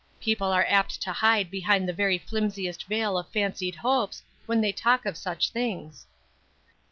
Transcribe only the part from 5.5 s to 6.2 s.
things.